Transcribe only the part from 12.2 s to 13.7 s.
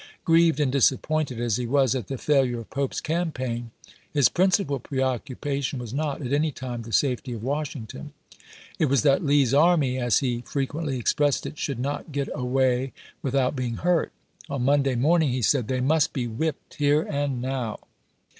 away without